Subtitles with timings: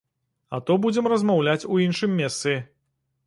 [0.57, 2.57] А то будзем размаўляць у іншым месцы.